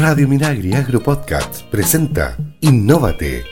[0.00, 3.44] Radio Minagri Agro Podcast presenta Innóvate.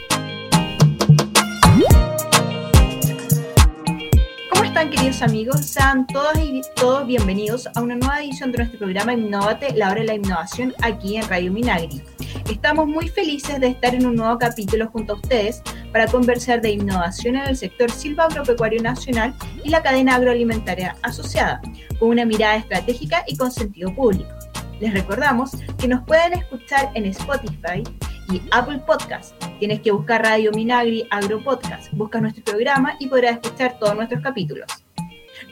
[4.50, 5.64] ¿Cómo están queridos amigos?
[5.64, 10.00] Sean todos y todos bienvenidos a una nueva edición de nuestro programa Innóvate, la hora
[10.00, 12.02] de la innovación aquí en Radio Minagri.
[12.50, 15.62] Estamos muy felices de estar en un nuevo capítulo junto a ustedes
[15.92, 19.32] para conversar de innovación en el sector silva agropecuario nacional
[19.62, 21.62] y la cadena agroalimentaria asociada,
[22.00, 24.41] con una mirada estratégica y con sentido público.
[24.82, 27.84] Les recordamos que nos pueden escuchar en Spotify
[28.32, 29.32] y Apple Podcast.
[29.60, 31.92] Tienes que buscar Radio Minagri Agro Podcast.
[31.92, 34.66] Busca nuestro programa y podrás escuchar todos nuestros capítulos.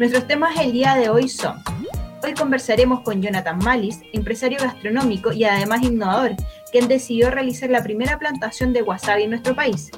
[0.01, 1.62] Nuestros temas el día de hoy son
[2.25, 6.33] Hoy conversaremos con Jonathan Malis, empresario gastronómico y además innovador,
[6.73, 9.92] quien decidió realizar la primera plantación de wasabi en nuestro país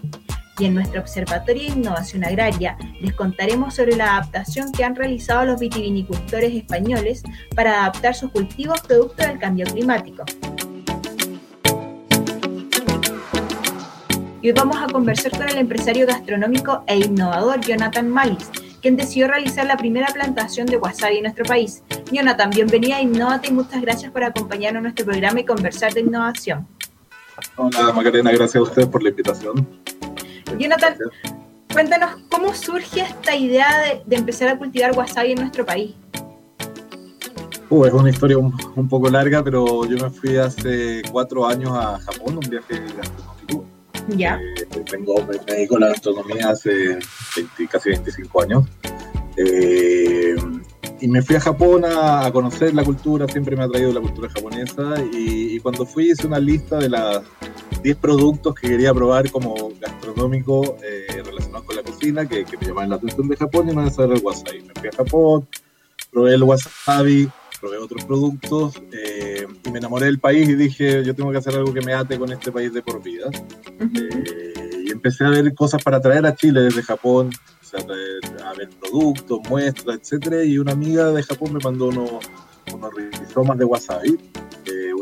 [0.58, 5.44] y en nuestro Observatorio de Innovación Agraria les contaremos sobre la adaptación que han realizado
[5.44, 7.22] los vitivinicultores españoles
[7.54, 10.24] para adaptar sus cultivos producto del cambio climático.
[14.42, 18.50] Y hoy vamos a conversar con el empresario gastronómico e innovador Jonathan Malis,
[18.80, 21.84] quien decidió realizar la primera plantación de wasabi en nuestro país.
[22.10, 26.00] Jonathan, bienvenida a Innovate y muchas gracias por acompañarnos en nuestro programa y conversar de
[26.00, 26.66] innovación.
[27.56, 29.81] Hola Macarena, gracias a usted por la invitación.
[30.58, 30.96] Jonathan,
[31.72, 35.94] cuéntanos cómo surge esta idea de, empezar a cultivar wasabi en nuestro país.
[37.70, 41.98] Uh, es una historia un, poco larga, pero yo me fui hace cuatro años a
[42.00, 43.64] Japón, un viaje gastronómico.
[44.08, 44.38] Ya.
[44.58, 46.98] Eh, tengo, me, dedico a la gastronomía hace
[47.70, 48.64] casi 25 años.
[49.36, 50.36] Eh,
[51.02, 54.28] y me fui a Japón a, conocer la cultura, siempre me ha traído la cultura
[54.30, 54.94] japonesa.
[55.12, 57.22] Y, y cuando fui hice una lista de las
[57.82, 62.90] 10 productos que quería probar como gastronómico eh, relacionados con la cocina, que, me llamaban
[62.90, 64.60] la atención de Japón y no de el wasabi.
[64.62, 65.48] Me fui a Japón,
[66.12, 67.28] probé el wasabi,
[67.60, 71.56] probé otros productos eh, y me enamoré del país y dije, yo tengo que hacer
[71.56, 73.28] algo que me ate con este país de por vida.
[73.80, 74.51] Eh, y
[74.92, 77.30] empecé a ver cosas para traer a Chile desde Japón,
[77.74, 82.10] a, ver productos, muestras, etcétera, y una amiga de Japón me mandó unos,
[82.72, 84.18] unos rizomas de wasabi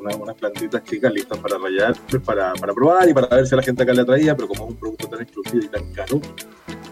[0.05, 3.63] unas plantitas chicas listas para rayar, pues, para, para, probar y para ver si la
[3.63, 6.21] gente acá le atraía, pero como es un producto tan exclusivo y tan caro,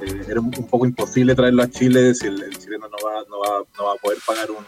[0.02, 3.64] eh, era un, poco imposible traerlo a Chile si el, chileno no va, no, va,
[3.78, 4.64] no va a poder pagar un,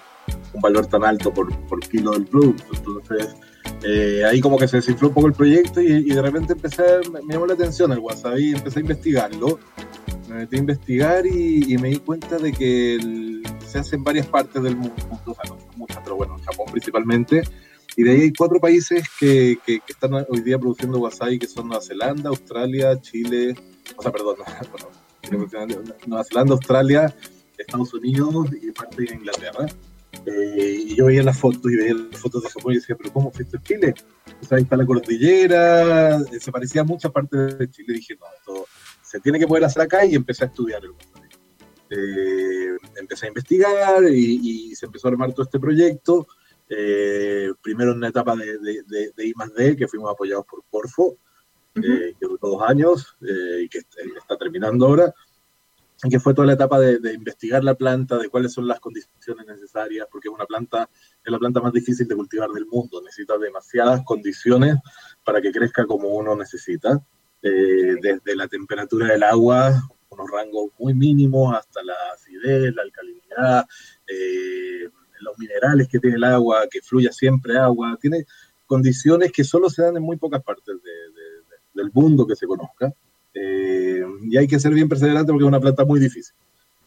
[0.52, 2.64] un valor tan alto por, por, kilo del producto.
[2.72, 3.34] Entonces,
[3.82, 6.82] eh, ahí como que se desinfló un poco el proyecto y, y de repente empecé,
[7.10, 9.58] me, llamó la atención el wasabi, empecé a investigarlo,
[10.28, 14.26] me metí a investigar y, y me di cuenta de que se hace en varias
[14.26, 17.42] partes del mundo, o sea, no muchas, pero bueno, en Japón principalmente,
[17.96, 21.68] y de ahí hay cuatro países que, que, están hoy día produciendo wasabi, que son
[21.68, 23.54] Nueva Zelanda, Australia, Chile,
[23.96, 24.36] o sea, perdón,
[26.06, 27.14] Nueva Zelanda, Australia,
[27.58, 29.66] Estados Unidos y parte de Inglaterra.
[30.26, 33.12] Eh, y yo veía las fotos y veía las fotos de Japón y decía, pero
[33.12, 33.94] ¿cómo fuiste a Chile?
[34.42, 37.94] O sea, ahí está la cordillera, eh, se parecía a muchas partes de Chile.
[37.94, 38.66] Y dije, no, esto
[39.02, 40.92] se tiene que poder hacer acá y empecé a estudiar el
[41.92, 46.26] eh, empecé a investigar y, y, se empezó a armar todo este proyecto.
[46.68, 51.18] Eh, primero en una etapa de, de, de, I D, que fuimos apoyados por Corfo,
[51.74, 55.12] eh, que duró dos años eh, y que está terminando ahora,
[56.08, 60.06] que fue toda la etapa de, investigar la planta, de cuáles son las condiciones necesarias,
[60.10, 60.88] porque es una planta,
[61.24, 64.76] es la planta más difícil de cultivar del mundo, necesita demasiadas condiciones
[65.24, 66.98] para que crezca como uno necesita,
[67.42, 69.72] desde la temperatura del agua,
[70.10, 73.66] unos rangos muy mínimos, hasta la acidez, la alcalinidad,
[74.06, 74.88] eh,
[75.20, 78.24] los minerales que tiene el agua, que fluya siempre agua, tiene
[78.66, 80.76] condiciones que solo se dan en muy pocas partes
[81.74, 82.92] del mundo que se conozca.
[83.34, 86.34] Eh, y hay que ser bien perseverante porque es una planta muy difícil.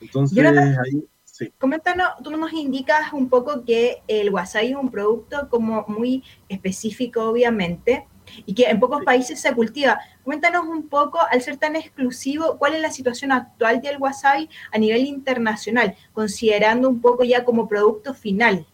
[0.01, 1.51] Entonces, ahí, sí.
[1.57, 7.23] Coméntanos, tú nos indicas un poco que el wasabi es un producto como muy específico,
[7.23, 8.07] obviamente,
[8.45, 9.99] y que en pocos países se cultiva.
[10.23, 14.77] Cuéntanos un poco, al ser tan exclusivo, cuál es la situación actual del wasabi a
[14.77, 18.65] nivel internacional, considerando un poco ya como producto final.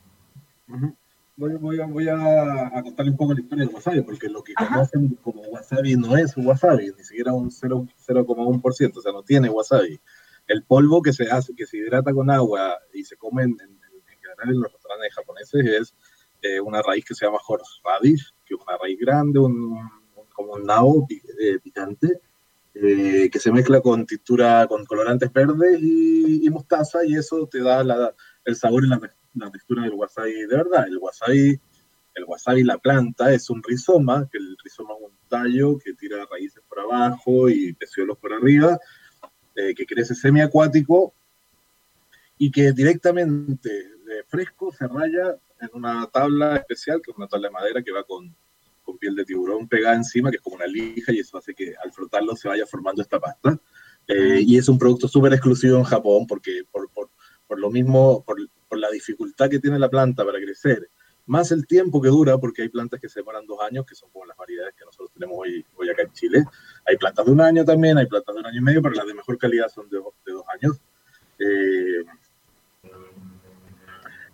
[1.39, 5.95] Voy, a, contarle un poco la historia del wasabi, porque lo que conocen como wasabi
[5.95, 9.99] no es wasabi, ni siquiera un 0,1%, o sea, no tiene wasabi.
[10.47, 14.49] El polvo que se hace, que se hidrata con agua y se come en, general
[14.49, 15.95] en los restaurantes japoneses es
[16.41, 19.77] eh, una raíz que se llama horseradish, que es una raíz grande, un,
[20.33, 22.21] como un nabo eh, picante,
[22.73, 27.83] eh, que se mezcla con textura, con colorantes verdes y, mostaza, y eso te da
[27.83, 28.13] la,
[28.49, 28.99] el sabor y la,
[29.35, 30.87] la, textura del wasabi de verdad.
[30.87, 31.59] El wasabi,
[32.15, 36.25] el wasabi, la planta, es un rizoma, que el rizoma es un tallo que tira
[36.29, 38.77] raíces por abajo y peciolos por arriba,
[39.55, 41.13] eh, que crece semiacuático
[42.37, 47.49] y que directamente de fresco se raya en una tabla especial, que es una tabla
[47.49, 48.35] de madera que va con
[48.97, 51.91] piel de tiburón pegada encima, que es como una lija, y eso hace que al
[51.91, 53.59] frotarlo se vaya formando esta pasta.
[54.07, 57.11] Eh, y es un producto súper exclusivo en Japón, porque por, por,
[57.49, 58.37] por lo mismo, por,
[58.67, 60.87] por, la dificultad que tiene la planta para crecer,
[61.25, 64.11] más el tiempo que dura, porque hay plantas que se demoran dos años, que son
[64.11, 66.43] como las variedades que nosotros tenemos hoy, hoy acá en Chile.
[66.85, 69.07] Hay plantas de un año también, hay plantas de un año y medio, pero las
[69.07, 70.79] de mejor calidad son de, de dos años.
[71.39, 72.05] Eh,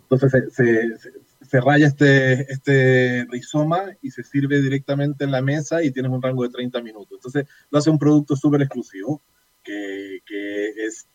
[0.02, 1.10] entonces se, se,
[1.40, 6.22] se, raya este, este rizoma y se sirve directamente en la mesa y tienes un
[6.22, 7.12] rango de 30 minutos.
[7.12, 9.22] Entonces lo hace un producto súper exclusivo
[9.62, 11.08] que, que, es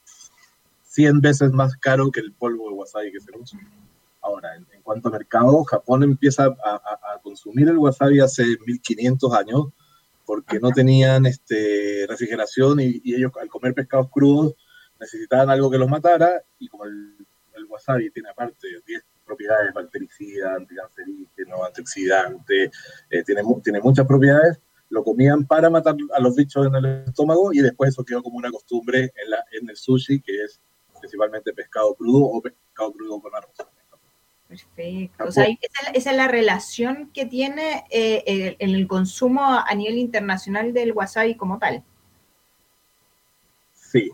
[0.92, 3.60] 100 veces más caro que el polvo de wasabi que se usa.
[4.22, 8.44] Ahora, en, en, cuanto a mercado, Japón empieza a, a, a, consumir el wasabi hace
[8.66, 9.68] 1500 años
[10.26, 14.56] porque no tenían este, refrigeración y, y ellos al comer pescados crudos
[15.00, 17.16] necesitaban algo que los matara y como el
[17.62, 22.72] el wasabi tiene aparte 10 propiedades bactericidas, anticancerígeno, antioxidante,
[23.10, 24.60] eh, tiene, tiene muchas propiedades,
[24.90, 28.38] lo comían para matar a los bichos en el estómago y después eso quedó como
[28.38, 30.60] una costumbre en, la, en el sushi, que es
[31.02, 33.52] principalmente pescado crudo o pescado crudo con arroz.
[34.48, 35.24] Perfecto.
[35.26, 39.98] O sea, esa, esa, es la relación que tiene eh, el, el, consumo a nivel
[39.98, 41.84] internacional del wasabi como tal.
[43.74, 44.12] Sí,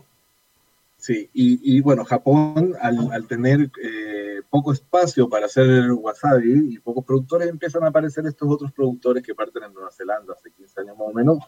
[0.98, 6.78] Sí, y, y, bueno, Japón al, al tener eh, poco espacio para hacer wasabi y
[6.80, 10.80] pocos productores, empiezan a aparecer estos otros productores que parten en Nueva Zelanda hace 15
[10.80, 11.38] años más o menos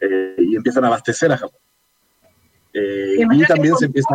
[0.00, 1.58] eh, y empiezan a abastecer a Japón.
[2.74, 4.14] Eh, y también se empieza...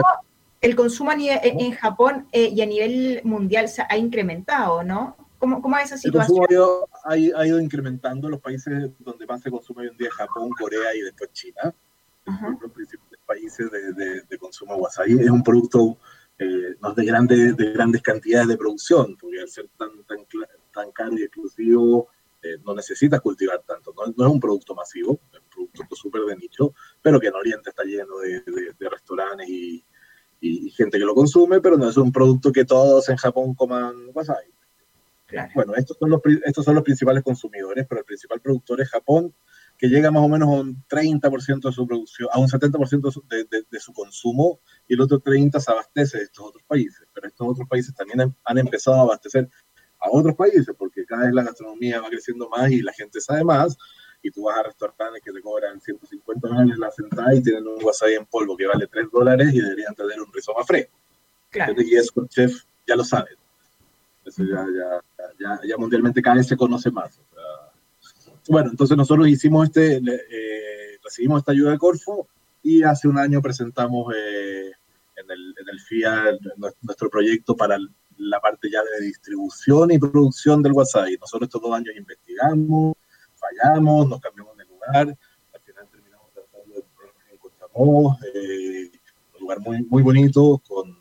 [0.61, 5.15] El consumo nivel, en Japón eh, y a nivel mundial se ha incrementado, ¿no?
[5.37, 6.37] ¿Cómo, cómo es esa situación?
[6.49, 9.89] El consumo ha ido, ha ido incrementando en los países donde más se consume hoy
[9.89, 11.73] en día, Japón, Corea y después China.
[12.59, 15.19] Los principales países de, de, de consumo de wasabi.
[15.19, 15.97] Es un producto
[16.37, 20.25] eh, no de, grande, de grandes cantidades de producción, porque al ser tan, tan,
[20.73, 22.09] tan caro y exclusivo,
[22.41, 23.93] eh, no necesitas cultivar tanto.
[23.95, 27.35] No, no, es un producto masivo, es un producto súper de nicho, pero que en
[27.35, 29.83] Oriente está lleno de, de restaurantes y,
[30.39, 33.53] y, y, gente que lo consume, pero no es un producto que todos en Japón
[33.55, 34.55] coman wasabi.
[35.25, 35.51] Claro.
[35.55, 39.33] Bueno, estos son, los, estos son los principales consumidores, pero el principal productor es Japón,
[39.77, 43.43] que llega más o menos a un 30% de su producción, a un 70% de,
[43.45, 47.07] de, de, su consumo, y el otro 30% se abastece de estos otros países.
[47.13, 49.49] Pero estos otros países también han, han, empezado a abastecer
[49.99, 53.43] a otros países, porque cada vez la gastronomía va creciendo más y la gente sabe
[53.43, 53.77] más,
[54.25, 57.83] y tú vas a restaurantes que te cobran 150 dólares la sentada y tienen un
[57.83, 60.97] wasabi en polvo que vale 3 dólares y deberían tener un rizoma fresco.
[61.51, 61.75] Claro.
[61.77, 63.29] Y eso el chef ya lo sabe.
[64.25, 67.19] Eso ya, ya, ya, ya mundialmente cada vez se conoce más.
[67.19, 72.27] O sea, bueno, entonces nosotros hicimos este, eh, recibimos esta ayuda de Corfo
[72.63, 74.71] y hace un año presentamos eh,
[75.17, 76.31] en, el, en el FIA
[76.81, 77.77] nuestro proyecto para
[78.17, 81.15] la parte ya de distribución y producción del wasabi.
[81.21, 82.95] Nosotros estos dos años investigamos,
[83.45, 85.17] fallamos, nos cambiamos de lugar,
[85.53, 86.83] al final terminamos tratando de
[87.33, 88.91] encontramos eh,
[89.33, 90.97] un lugar muy, muy bonito, con,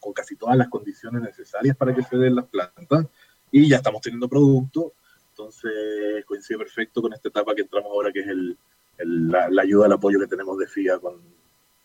[0.00, 3.06] con casi todas las condiciones necesarias para que se den las plantas,
[3.50, 4.92] y ya estamos teniendo producto,
[5.30, 8.56] entonces coincide perfecto con esta etapa que entramos ahora, que es el,
[8.98, 11.20] el, la, ayuda, el apoyo que tenemos de FIA con,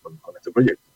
[0.01, 0.90] con este proyecto.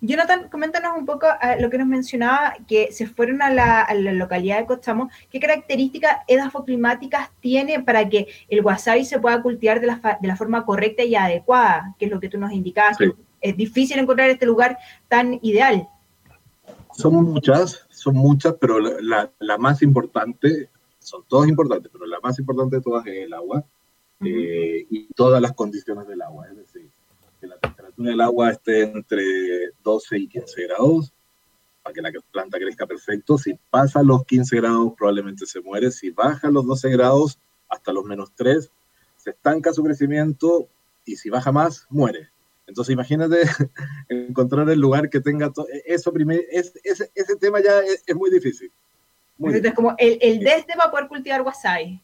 [0.00, 3.94] Jonathan, coméntanos un poco uh, lo que nos mencionaba, que se fueron a la, a
[3.94, 5.10] la localidad de Costamo.
[5.30, 10.36] ¿Qué características edafoclimáticas tiene para que el wasabi se pueda cultivar de la, de la
[10.36, 11.96] forma correcta y adecuada?
[11.98, 13.10] Que es lo que tú nos indicabas, sí.
[13.40, 14.78] es difícil encontrar este lugar
[15.08, 15.88] tan ideal.
[16.92, 22.38] Son muchas, son muchas, pero la, la más importante, son todas importantes, pero la más
[22.38, 23.64] importante de todas es el agua
[24.20, 24.28] uh -huh.
[24.28, 26.46] eh, y todas las condiciones del agua.
[26.48, 26.67] Es decir, que
[28.04, 31.12] del agua esté entre 12 y 15 grados
[31.82, 33.38] para que la planta crezca perfecto.
[33.38, 35.90] Si pasa los 15 grados, probablemente se muere.
[35.90, 37.38] Si baja los 12 grados
[37.68, 38.70] hasta los menos 3,
[39.16, 40.68] se estanca su crecimiento
[41.04, 42.28] y si baja más, muere.
[42.66, 43.42] Entonces, imagínate
[44.08, 45.66] encontrar el lugar que tenga todo.
[45.84, 48.70] Eso primer, es, ese, ese tema ya es, es muy difícil.
[49.38, 49.74] Muy Entonces, difícil.
[49.74, 52.00] como el, el desde va a poder cultivar wasabi.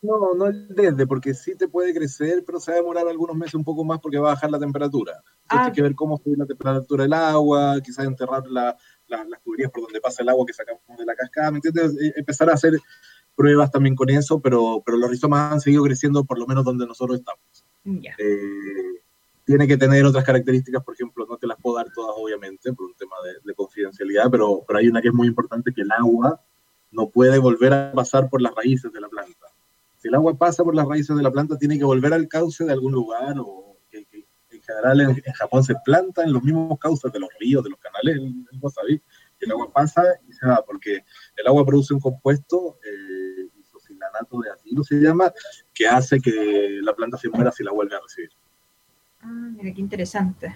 [0.00, 3.36] No, no el desde, porque sí te puede crecer, pero se va a demorar algunos
[3.36, 5.12] meses un poco más porque va a bajar la temperatura.
[5.42, 8.76] Entonces ah, hay que ver cómo sube la temperatura del agua, quizás enterrar la,
[9.08, 11.96] la, las tuberías por donde pasa el agua que sacamos de la cascada, ¿me entiendes?
[12.00, 12.78] E, empezar a hacer
[13.34, 16.86] pruebas también con eso, pero, pero los rizomas han seguido creciendo por lo menos donde
[16.86, 17.64] nosotros estamos.
[17.82, 18.14] Yeah.
[18.18, 19.02] Eh,
[19.44, 22.86] tiene que tener otras características, por ejemplo, no te las puedo dar todas, obviamente, por
[22.86, 25.90] un tema de, de confidencialidad, pero, pero hay una que es muy importante, que el
[25.90, 26.40] agua
[26.92, 29.37] no puede volver a pasar por las raíces de la planta
[29.98, 32.64] si el agua pasa por las raíces de la planta, tiene que volver al cauce
[32.64, 36.42] de algún lugar o que, que en general en, en, Japón se planta en los
[36.42, 39.02] mismos cauces de los ríos, de los canales, el, el wasabi,
[39.40, 41.04] el agua pasa y se va, porque
[41.36, 45.32] el agua produce un compuesto, eh, isosilanato de azil, ciclo se llama,
[45.74, 48.30] que hace que la planta se muera si la vuelve a recibir.
[49.20, 50.54] Ah, mira, qué interesante.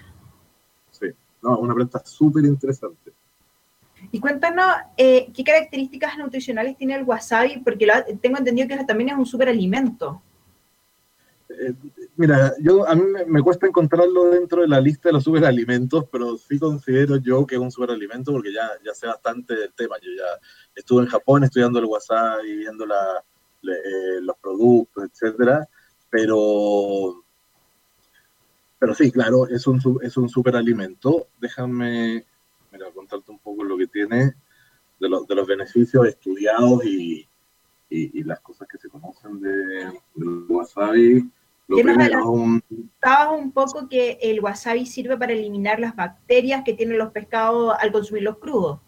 [0.91, 1.07] Sí,
[1.41, 3.13] no, una planta súper interesante.
[4.13, 7.57] Y cuéntanos, eh, ¿qué características nutricionales tiene el wasabi?
[7.65, 7.87] Porque
[8.21, 10.21] tengo entendido que también es un superalimento.
[11.49, 11.73] Eh,
[12.15, 16.37] mira, yo a mí me, cuesta encontrarlo dentro de la lista de los superalimentos, pero
[16.37, 19.95] sí considero yo que es un superalimento porque ya, ya sé bastante del tema.
[19.99, 20.39] Yo ya
[20.75, 25.67] estuve en Japón estudiando el wasabi, viendo eh, los productos, etcétera,
[26.11, 27.23] pero,
[28.77, 31.29] pero sí, claro, es un, es un superalimento.
[31.41, 32.25] Déjame
[32.73, 34.33] mira, contarte un poco lo que tiene
[34.99, 37.27] de, los, de los beneficios estudiados y,
[37.89, 41.29] y, las cosas que se conocen de, del wasabi.
[41.67, 42.61] Lo primero, un...
[43.31, 47.91] un poco que el wasabi sirve para eliminar las bacterias que tienen los pescados al
[47.91, 48.79] consumirlos crudos.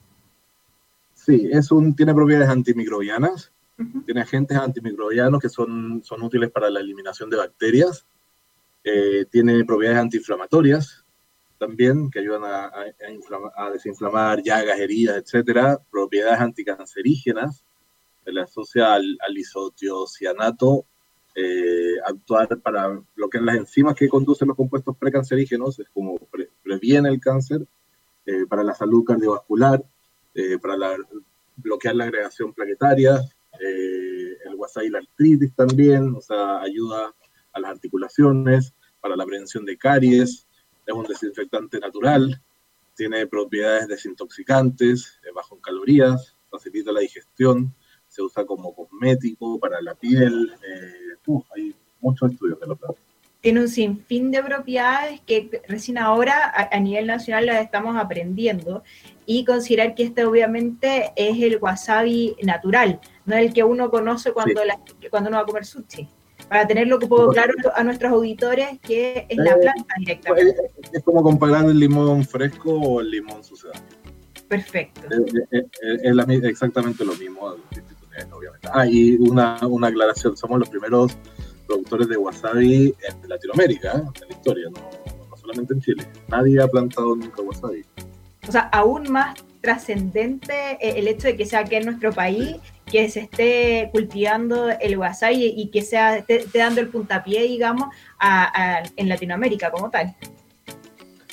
[1.13, 3.53] Sí, es un, tiene propiedades antimicrobianas,
[4.05, 8.05] tiene agentes antimicrobianos que son, son útiles para la eliminación de bacterias,
[8.83, 11.04] eh, tiene propiedades antiinflamatorias
[11.57, 17.63] también que ayudan a, desinflamar llagas, heridas, etcétera, propiedades anticancerígenas,
[18.23, 20.85] se le asocia al, al isotiocianato
[21.37, 26.17] eh, actuar para bloquear las enzimas que conducen los compuestos precancerígenos, es como
[26.63, 27.67] previene el cáncer,
[28.25, 29.83] eh, para la salud cardiovascular,
[30.33, 30.95] eh, para
[31.57, 33.19] bloquear la agregación plaquetaria,
[33.59, 37.13] el wasabi la artritis también, o sea, ayuda
[37.51, 40.47] a las articulaciones, para la prevención de caries,
[40.85, 42.41] es un desinfectante natural,
[42.95, 47.73] tiene propiedades desintoxicantes, bajo en calorías, facilita la digestión,
[48.07, 50.53] se usa como cosmético para la piel.
[50.63, 53.05] Eh, hay muchos estudios que lo plantean.
[53.41, 58.83] Tiene un sinfín de propiedades que recién ahora a, nivel nacional las estamos aprendiendo
[59.27, 64.61] y considerar que este obviamente es el wasabi natural, no el que uno conoce cuando,
[65.11, 66.07] cuando uno va a comer sushi.
[66.49, 70.61] Para tenerlo poco claro a nuestros auditores que es la eh, planta directamente.
[70.93, 73.83] Es como comparar el limón fresco o el limón sucedáneo.
[74.47, 75.01] Perfecto.
[75.51, 75.65] Es,
[76.43, 77.55] exactamente lo mismo
[78.31, 78.69] obviamente.
[78.71, 81.17] Ah, y una, una aclaración, somos los primeros
[81.67, 84.01] productores de wasabi en Latinoamérica, ¿eh?
[84.21, 86.07] en la historia, no, solamente en Chile.
[86.27, 87.85] Nadie ha plantado nunca wasabi.
[88.47, 92.57] O sea, aún más trascendente eh, el hecho de que sea aquí en nuestro país
[92.95, 97.89] que se esté cultivando el wasabi y que sea esté, dando el puntapié, digamos,
[98.95, 100.15] en Latinoamérica como tal.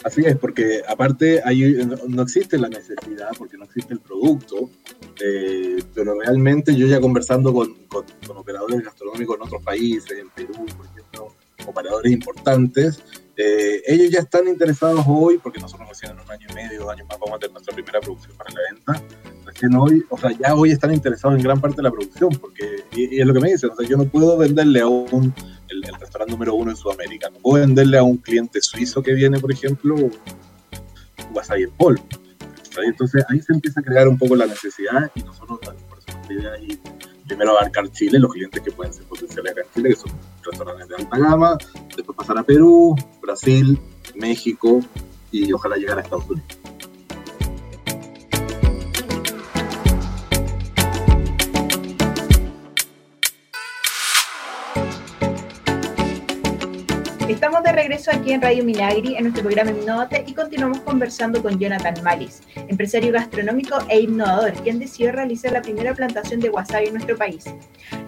[0.02, 4.71] Así es, porque aparte hay, no existe la necesidad, porque no existe el producto,
[5.25, 10.66] eh, pero realmente yo ya conversando con, con, operadores gastronómicos en otros países, en Perú,
[10.76, 11.28] por ejemplo,
[11.64, 13.00] operadores importantes,
[13.37, 16.93] eh, ellos ya están interesados hoy, porque nosotros recién en un año y medio, dos
[16.93, 19.03] años más vamos a tener nuestra primera producción para la venta,
[19.47, 22.85] recién hoy, o sea, ya hoy están interesados en gran parte de la producción, porque,
[22.95, 25.35] y, es lo que me dicen, o sea, yo no puedo venderle a un,
[25.69, 29.41] el, restaurante número uno en Sudamérica, no puedo venderle a un cliente suizo que viene,
[29.41, 30.12] por ejemplo, un
[31.35, 32.05] wasabi en polvo.
[32.85, 36.81] Entonces ahí se empieza a crear un poco la necesidad y nosotros, por idea ahí,
[37.26, 40.12] primero abarcar Chile, los clientes que pueden ser potenciales acá en Chile, que son
[40.45, 41.59] restaurantes de alta gama,
[41.97, 43.79] después pasar a Perú, Brasil,
[44.14, 44.81] México
[45.31, 46.62] y ojalá llegar a Estados Unidos.
[57.43, 61.59] Estamos de regreso aquí en Radio Minagri, en nuestro programa Innovate, y continuamos conversando con
[61.59, 66.93] Jonathan Malis, empresario gastronómico e innovador, quien decidió realizar la primera plantación de wasabi en
[66.93, 67.47] nuestro país.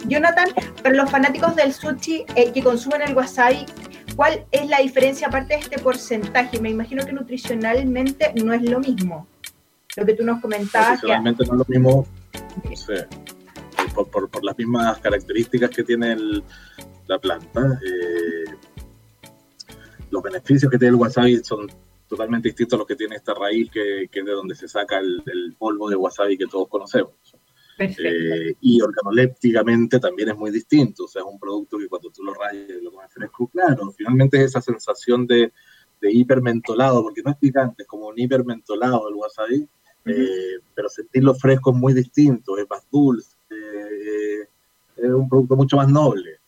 [0.07, 0.51] Jonathan,
[0.85, 3.67] para los fanáticos del sushi eh, que consumen el wasabi,
[4.15, 6.61] ¿cuál es la diferencia aparte de este porcentaje?
[6.61, 9.27] Me imagino que nutricionalmente no es lo mismo.
[9.97, 10.91] Lo que tú nos comentabas.
[10.91, 12.07] Nutricionalmente no es lo mismo,
[12.71, 13.09] no sé,
[14.13, 16.17] por, las mismas características que tiene
[17.09, 17.81] la planta.
[17.85, 18.34] Eh,
[20.15, 21.67] los beneficios que tiene el wasabi son
[22.09, 25.01] totalmente distintos a los que tiene esta raíz, que, que es de donde se saca
[25.01, 27.13] el, polvo de wasabi que todos conocemos.
[27.77, 32.23] Eh, y organolépticamente también es muy distinto, o sea, es un producto que cuando tú
[32.23, 35.53] lo rayas y lo comes fresco, claro, finalmente es esa sensación de,
[36.01, 39.69] de hipermentolado, porque no es picante, es como un hipermentolado el wasabi,
[40.05, 44.47] eh, pero sentirlo fresco es muy distinto, es más dulce, eh,
[44.97, 46.44] es un producto mucho más noble.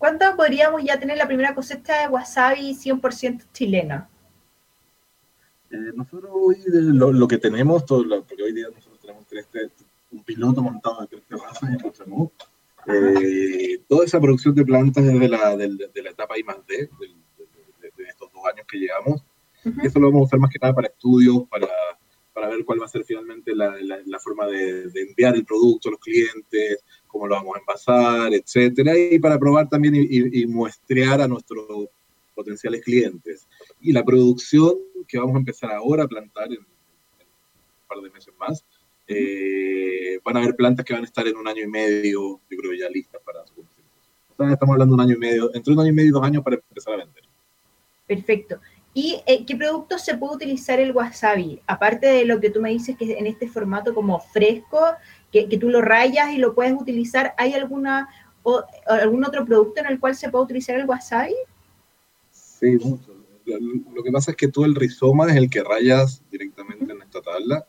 [0.00, 4.08] ¿Cuánto podríamos ya tener la primera cosecha de wasabi 100% chilena?
[5.70, 9.26] Eh, nosotros hoy lo, que tenemos, todo porque hoy día nosotros tenemos
[10.10, 12.32] un piloto montado de tres terrazas en Cochemú.
[12.86, 18.08] Eh, toda esa producción de plantas desde la, de, la etapa I más D, de,
[18.08, 19.22] estos dos años que llevamos.
[19.82, 21.68] Eso lo vamos a usar más que nada para estudios, para,
[22.32, 26.00] para ver cuál va a ser finalmente la, forma de, enviar el producto a los
[26.00, 26.78] clientes,
[27.20, 31.66] cómo lo vamos a envasar, etcétera, y para probar también y, muestrear a nuestros
[32.34, 33.46] potenciales clientes.
[33.78, 34.74] Y la producción
[35.06, 36.66] que vamos a empezar ahora a plantar en, un
[37.86, 38.64] par de meses más,
[39.06, 42.58] eh, van a haber plantas que van a estar en un año y medio, yo
[42.58, 43.64] creo ya listas para su
[44.50, 46.42] estamos hablando de un año y medio, entre un año y medio y dos años
[46.42, 47.24] para empezar a vender.
[48.06, 48.58] Perfecto.
[48.92, 51.60] ¿Y eh, qué productos se puede utilizar el wasabi?
[51.66, 54.80] Aparte de lo que tú me dices que en este formato como fresco,
[55.32, 58.08] que, tú lo rayas y lo puedes utilizar, ¿hay alguna
[58.42, 61.34] o, algún otro producto en el cual se puede utilizar el wasabi?
[62.30, 63.16] Sí, mucho.
[63.94, 67.20] Lo que pasa es que tú el rizoma es el que rayas directamente en esta
[67.20, 67.66] tabla,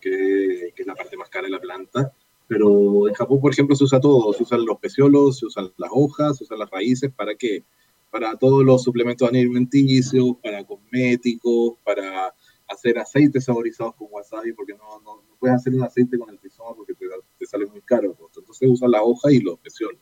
[0.00, 2.12] que, que, es la parte más cara de la planta.
[2.48, 4.32] Pero en Japón, por ejemplo, se usa todo.
[4.32, 7.12] Se usan los peciolos, se usan las hojas, se usan las raíces.
[7.12, 7.64] ¿Para qué?
[8.10, 12.34] para todos los suplementos alimenticios, para cosméticos, para
[12.70, 16.74] hacer aceites saborizados con wasabi, porque no, no, puedes hacer un aceite con el rizoma
[16.76, 18.16] porque te, sale muy caro.
[18.36, 20.00] Entonces usan la hoja y los peciolos.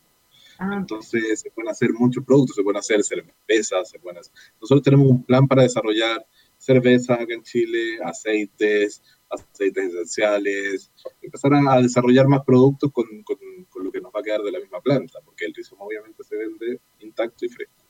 [0.59, 0.75] Ah.
[0.77, 4.21] Entonces se pueden hacer muchos productos, se pueden hacer cervezas, se pueden
[4.61, 6.25] Nosotros tenemos un plan para desarrollar
[6.57, 13.37] cerveza acá en Chile, aceites, aceites esenciales, empezar a desarrollar más productos con, con,
[13.69, 16.23] con lo que nos va a quedar de la misma planta, porque el rizoma obviamente
[16.23, 17.85] se vende intacto y fresco.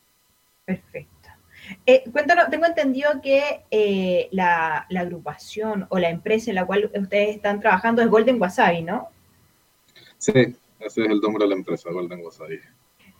[0.65, 1.08] Perfecto.
[1.91, 7.37] Eh, cuéntanos, tengo entendido que eh, la, agrupación o la empresa en la cual ustedes
[7.37, 9.07] están trabajando es Golden Wasabi, ¿no?
[10.19, 10.55] Sí, ese
[11.01, 12.59] es el nombre de la empresa, Golden Wasabi.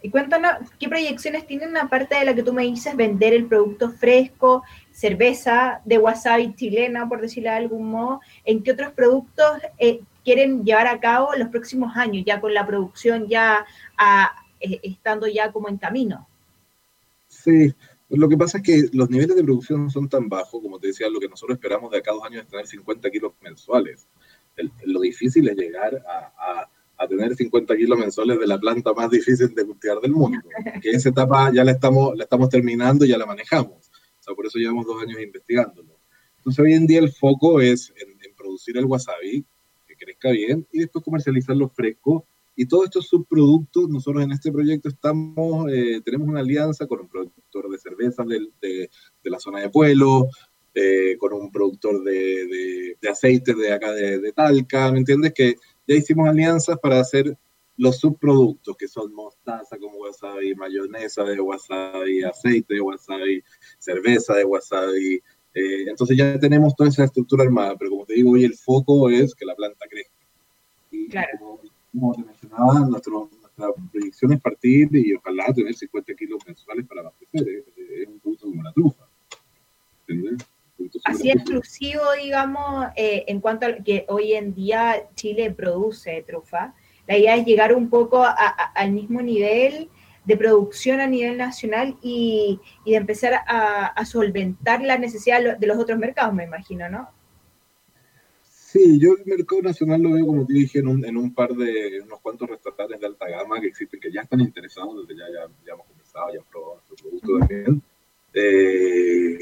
[0.03, 3.89] Y cuéntanos, ¿qué proyecciones tienen aparte de la que tú me dices, vender el producto
[3.89, 4.61] fresco,
[4.91, 8.21] cerveza de wasabi chilena, por decirlo de algún modo?
[8.45, 12.67] ¿En qué otros productos eh, quieren llevar a cabo los próximos años, ya con la
[12.67, 13.65] producción ya
[14.59, 16.27] estando ya como en camino?
[17.27, 17.73] Sí,
[18.17, 21.09] lo que pasa es que los niveles de producción son tan bajos, como te decía,
[21.09, 24.07] lo que nosotros esperamos de acá a dos años es tener 50 kilos mensuales.
[24.85, 26.67] lo difícil es llegar a,
[27.07, 30.39] tener 50 kilos mensuales de la planta más difícil de cultivar del mundo.
[30.81, 33.87] Que esa etapa ya la estamos, la estamos terminando y ya la manejamos.
[33.87, 35.97] O sea, por eso llevamos dos años investigándolo.
[36.37, 39.45] Entonces, hoy en día el foco es en, en producir el wasabi,
[39.87, 42.25] que crezca bien, y después comercializarlo fresco
[42.59, 47.07] y todos estos subproductos, nosotros en este proyecto estamos, eh, tenemos una alianza con un
[47.07, 48.89] productor de cervezas de, de,
[49.29, 50.27] la zona de Pueblo,
[50.75, 55.31] eh, con un productor de, de, aceites de acá de, Talca, ¿me entiendes?
[55.33, 55.55] Que
[55.87, 57.37] ya hicimos alianzas para hacer
[57.77, 63.41] los subproductos, que son mostaza con wasabi, mayonesa de wasabi, aceite de wasabi,
[63.77, 65.21] cerveza de wasabi.
[65.53, 69.09] Eh, entonces ya tenemos toda esa estructura armada, pero como te digo, hoy el foco
[69.09, 70.11] es que la planta crezca.
[70.91, 76.39] Y claro como te mencionaba, nuestro, nuestra proyección es partir y ojalá tener 50 kilos
[76.45, 77.47] mensuales para abastecer.
[77.47, 79.07] Es, un producto como la trufa.
[80.07, 80.47] ¿Entendés?
[81.03, 86.73] Así exclusivo, digamos, eh, en cuanto a que hoy en día Chile produce trufa.
[87.05, 89.89] La idea es llegar un poco al mismo nivel
[90.23, 95.67] de producción a nivel nacional y, y de empezar a, a, solventar la necesidad de
[95.67, 97.09] los otros mercados, me imagino, ¿no?
[98.71, 101.55] Sí, yo el mercado nacional lo veo, como te dije, en un, en un par
[101.55, 105.51] de, unos cuantos restaurantes de alta gama que existen, que ya están interesados, ya, ya,
[105.65, 107.81] ya hemos comenzado, ya han probado nuestro producto también.
[108.31, 109.39] Eh,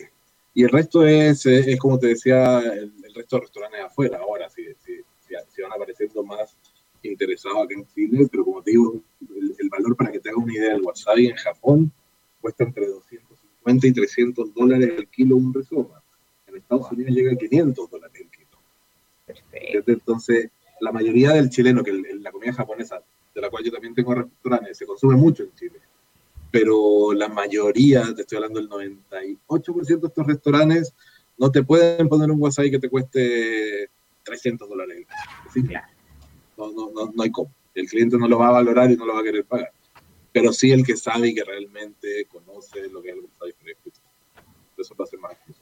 [0.54, 4.18] y el resto es, es, como te decía, el, resto de restaurantes afuera.
[4.20, 4.94] Ahora, si, si,
[5.28, 6.56] si, van apareciendo más
[7.04, 8.96] interesados aquí en Chile, pero como te digo,
[9.60, 11.92] el, valor para que te hagas una idea, el wasabi en Japón
[12.40, 16.02] cuesta entre 250 y 300 dólares el kilo un resoma.
[16.48, 18.27] En Estados Unidos llega a 500 dólares
[19.28, 19.84] el kilo.
[19.88, 23.02] Entonces, la mayoría del chileno, que la comida japonesa,
[23.34, 25.80] de la cual yo también tengo restaurantes, se consume mucho en Chile.
[26.52, 30.94] Pero la mayoría, te estoy hablando del 98% de estos restaurantes,
[31.38, 33.90] no te pueden poner un wasabi que te cueste
[34.24, 35.06] 300 dólares.
[36.58, 37.52] No, no, no, no hay cómo.
[37.76, 39.72] El cliente no lo va a valorar y no lo va a querer pagar.
[40.32, 43.92] Pero sí el que sabe y que realmente conoce lo que es el wasabi fresco.
[44.78, 45.57] Eso va a ser más difícil.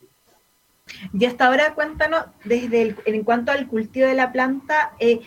[1.13, 5.21] Y hasta ahora cuéntanos, desde en cuanto al cultivo de la planta, eh,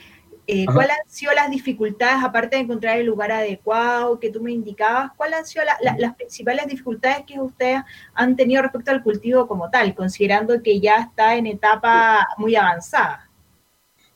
[0.50, 4.50] eh, ¿cuáles han sido las dificultades, aparte de encontrar el lugar adecuado que tú me
[4.50, 7.82] indicabas, cuáles han sido las principales dificultades que ustedes
[8.14, 13.28] han tenido respecto al cultivo como tal, considerando que ya está en etapa muy avanzada?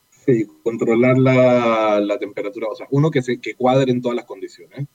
[0.08, 4.86] Sí, controlar la, temperatura, o sea, uno que, se, que cuadre en todas las condiciones,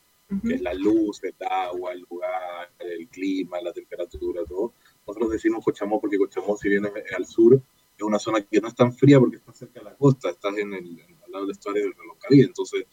[0.43, 4.73] que es la luz, el agua, el lugar, el clima, la temperatura, todo
[5.07, 8.67] nosotros decimos Cochamó porque Cochamó, si bien es al sur, es una zona que no
[8.67, 11.51] es tan fría porque está cerca de la costa, está en el, al lado del
[11.53, 12.85] estuario del reloj entonces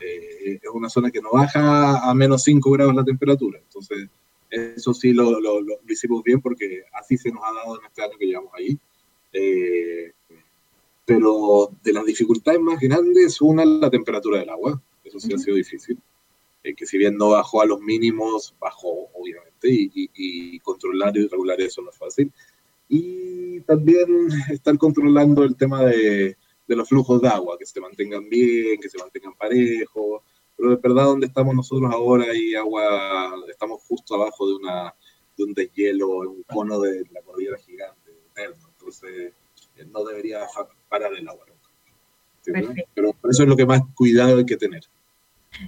[0.00, 4.08] eh, es una zona que no baja a menos 5 grados la temperatura, entonces
[4.50, 8.18] eso sí lo, lo, hicimos bien porque así se nos ha dado en este año
[8.18, 8.78] que llevamos ahí.
[9.32, 10.12] Eh,
[11.06, 15.56] pero de las dificultades más grandes, una la temperatura del agua, eso sí ha sido
[15.56, 15.98] difícil,
[16.64, 21.26] eh, que si bien no bajó a los mínimos, bajó obviamente, y, y, controlar y
[21.26, 22.32] regular eso no es fácil.
[22.88, 28.28] Y también estar controlando el tema de, de los flujos de agua, que se mantengan
[28.28, 30.22] bien, que se mantengan parejos,
[30.56, 34.94] pero de verdad donde estamos nosotros ahora hay agua, estamos justo abajo de, una,
[35.36, 39.32] de un deshielo, un cono de la cordillera gigante, entonces
[39.76, 40.46] eh, no debería
[40.88, 41.46] parar el agua
[42.94, 44.82] Pero por eso es lo que más cuidado hay que tener.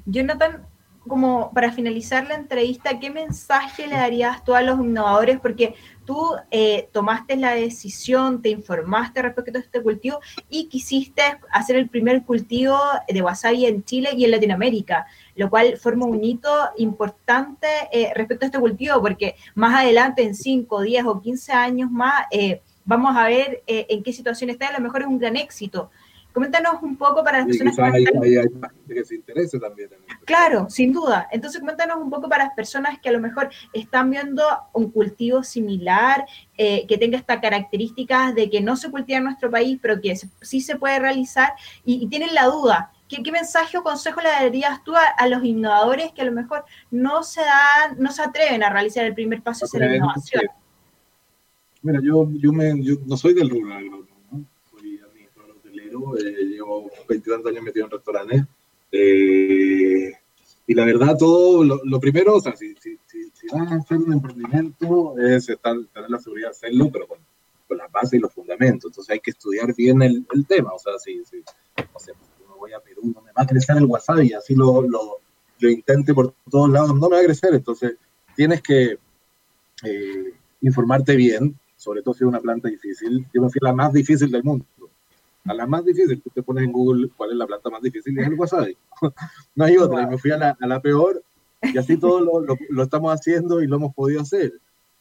[0.06, 0.66] Jonathan,
[1.14, 5.38] como para finalizar la entrevista, ¿qué mensaje le darías tú a los innovadores?
[5.38, 10.18] Porque tú eh, tomaste la decisión, te informaste respecto a este cultivo
[10.50, 11.22] y quisiste
[11.52, 16.24] hacer el primer cultivo de wasabi en Chile y en Latinoamérica, lo cual forma un
[16.24, 21.52] hito importante eh, respecto a este cultivo, porque más adelante, en 5, 10 o 15
[21.52, 25.20] años más, eh, vamos a ver en qué situación está, a lo mejor es un
[25.20, 25.92] gran éxito.
[26.34, 28.04] Coméntanos un poco para las personas que, hay,
[28.88, 29.90] que se interese también.
[30.24, 31.28] claro, sin duda.
[31.30, 34.42] Entonces, coméntanos un poco para las personas que a lo mejor están viendo
[34.72, 36.26] un cultivo similar,
[36.58, 40.16] eh, que tenga estas características de que no se cultiva en nuestro país, pero que
[40.42, 41.52] sí se puede realizar
[41.84, 42.90] y, tienen la duda.
[43.08, 47.22] ¿Qué, mensaje o consejo le darías tú a, los innovadores que a lo mejor no
[47.22, 50.42] se dan, no se atreven a realizar el primer paso hacia la innovación?
[51.80, 53.84] Mira, yo, yo, me, yo no soy del rural,
[56.18, 58.42] eh, llevo 20 años metido en restaurantes.
[58.92, 60.12] Eh,
[60.66, 62.98] y la verdad, todo, lo, primero, o sea, si, si,
[63.52, 67.18] a hacer un emprendimiento, es estar, tener la seguridad de hacerlo, pero con,
[67.68, 68.90] con las bases y los fundamentos.
[68.90, 70.72] Entonces hay que estudiar bien el, tema.
[70.72, 71.42] O sea, si, si
[72.48, 75.18] no voy a Perú, no me va a crecer el wasabi, así lo, lo,
[75.58, 77.54] lo, intente por todos lados, no me va a crecer.
[77.54, 77.96] Entonces
[78.34, 78.98] tienes que
[79.82, 83.26] eh, informarte bien, sobre todo si es una planta difícil.
[83.34, 84.64] Yo me fui la más difícil del mundo
[85.46, 86.20] a la más difícil.
[86.22, 88.76] Tú te pones en Google cuál es la planta más difícil y es el wasabi.
[89.54, 90.02] no hay otra.
[90.02, 91.22] Y me fui a la, a la peor
[91.62, 94.52] y así todo lo, lo, lo, estamos haciendo y lo hemos podido hacer.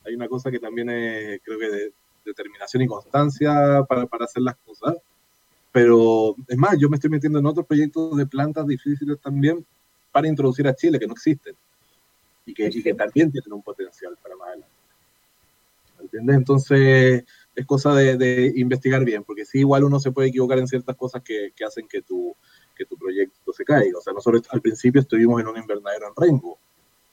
[0.06, 1.94] Hay una cosa que también es, creo que, de
[2.26, 4.98] determinación y constancia para, para hacer las cosas.
[5.72, 9.66] Pero es más, yo me estoy metiendo en otros proyectos de plantas difíciles también
[10.12, 11.56] para introducir a Chile que no existen
[12.46, 14.74] y que, y que también tienen un potencial para más adelante.
[16.00, 16.36] ¿Entiendes?
[16.36, 17.24] Entonces,
[17.56, 21.22] es cosa de, investigar bien, porque sí, igual uno se puede equivocar en ciertas cosas
[21.22, 22.36] que, hacen que tu,
[22.76, 23.98] que tu proyecto se caiga.
[23.98, 26.58] O sea, nosotros al principio estuvimos en un invernadero en Rengo,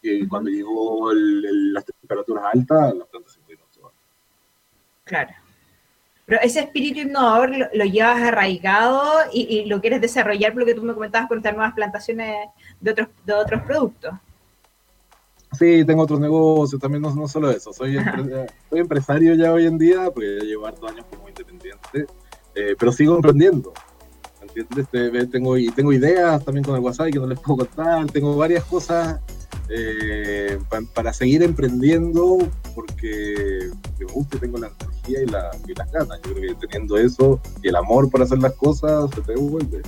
[0.03, 3.93] y cuando llegó las temperaturas altas, las plantas se murieron todas.
[5.05, 5.31] Claro.
[6.25, 10.83] Pero ese espíritu innovador lo, llevas arraigado y, lo quieres desarrollar, por lo que tú
[10.83, 12.49] me comentabas, con estas nuevas plantaciones
[12.81, 14.15] de otros, de otros productos.
[15.59, 17.97] Sí, tengo otros negocios, también no, no solo eso, soy,
[18.71, 22.07] soy empresario ya hoy en día, porque ya llevo hartos años como independiente,
[22.55, 23.73] eh, pero sigo emprendiendo.
[24.41, 25.31] ¿Entiendes?
[25.31, 29.21] Tengo, tengo ideas también con el WhatsApp que no les puedo contar, tengo varias cosas
[29.73, 30.59] eh,
[30.95, 32.39] para seguir emprendiendo
[32.75, 36.21] porque me gusta y tengo la energía y, la, y las ganas.
[36.25, 39.83] Yo creo que teniendo eso y el amor por hacer las cosas, se te devuelve.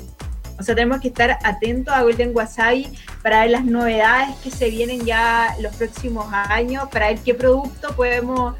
[0.62, 2.86] O sea, tenemos que estar atentos a Golden Wasabi
[3.20, 7.88] para ver las novedades que se vienen ya los próximos años, para ver qué producto
[7.96, 8.54] podemos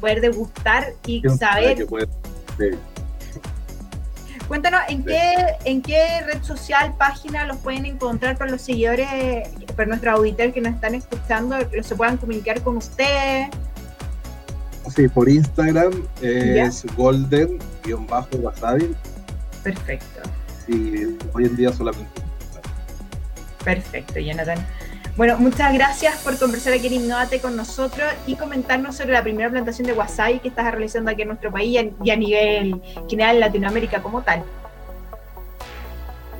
[0.00, 1.86] poder degustar y saber.
[4.48, 5.32] Cuéntanos en qué,
[5.64, 9.08] en qué red social, página los pueden encontrar para los seguidores,
[9.76, 13.48] para nuestros auditores que nos están escuchando, que se puedan comunicar con ustedes.
[14.92, 18.92] Sí, por Instagram es golden-wasabi.
[19.62, 20.37] Perfecto
[20.68, 22.22] y hoy en día solamente.
[23.64, 24.58] Perfecto, Jonathan.
[25.16, 29.50] Bueno, muchas gracias por conversar aquí en Innovate con nosotros y comentarnos sobre la primera
[29.50, 33.40] plantación de wasabi que estás realizando aquí en nuestro país y a nivel general en
[33.40, 34.44] Latinoamérica como tal.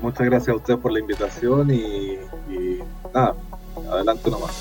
[0.00, 2.78] Muchas gracias a usted por la invitación y, y
[3.12, 3.34] nada,
[3.90, 4.52] adelante nomás.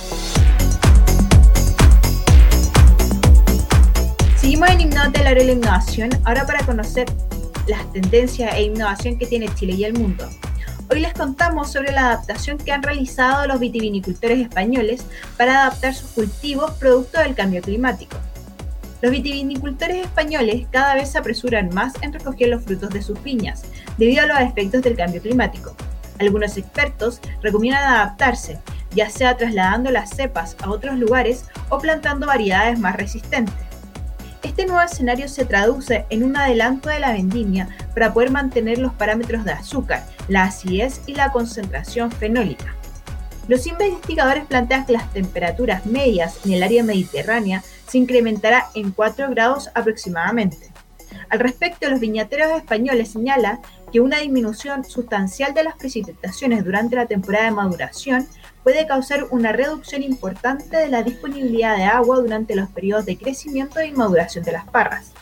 [4.37, 7.05] Seguimos en Innovate, la de la innovación, ahora para conocer
[7.67, 10.27] las tendencias e innovación que tiene Chile y el mundo.
[10.89, 16.11] Hoy les contamos sobre la adaptación que han realizado los vitivinicultores españoles para adaptar sus
[16.11, 18.15] cultivos producto del cambio climático.
[19.01, 23.63] Los vitivinicultores españoles cada vez se apresuran más en recoger los frutos de sus viñas,
[23.97, 25.75] debido a los efectos del cambio climático.
[26.19, 28.59] Algunos expertos recomiendan adaptarse,
[28.95, 33.66] ya sea trasladando las cepas a otros lugares o plantando variedades más resistentes.
[34.47, 38.93] Este nuevo escenario se traduce en un adelanto de la vendimia para poder mantener los
[38.93, 42.73] parámetros de azúcar, la acidez y la concentración fenólica.
[43.49, 49.29] Los investigadores plantean que las temperaturas medias en el área mediterránea se incrementará en 4
[49.31, 50.71] grados aproximadamente.
[51.29, 53.59] Al respecto, los viñateros españoles señalan
[53.91, 58.25] que una disminución sustancial de las precipitaciones durante la temporada de maduración
[58.67, 63.81] puede causar una reducción importante de la disponibilidad de agua durante los periodos de crecimiento
[63.81, 65.13] y maduración de las parras.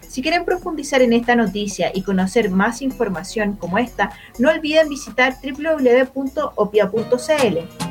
[0.00, 5.36] Si quieren profundizar en esta noticia y conocer más información como esta, no olviden visitar
[5.40, 6.78] www.opia.cl.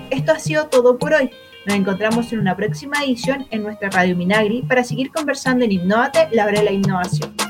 [0.10, 1.32] Esto ha sido todo por hoy.
[1.66, 6.28] Nos encontramos en una próxima edición en nuestra Radio Minagri para seguir conversando en Innovate,
[6.34, 7.41] la hora de la innovación.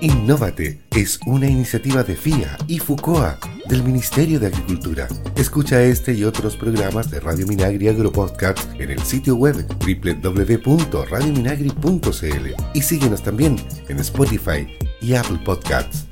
[0.00, 3.36] Innovate es una iniciativa de FIA y FUCOA
[3.68, 5.08] del Ministerio de Agricultura.
[5.34, 12.82] Escucha este y otros programas de Radio Minagri Agropodcast en el sitio web www.radiominagri.cl y
[12.82, 13.56] síguenos también
[13.88, 14.68] en Spotify
[15.00, 16.06] y Apple Podcasts.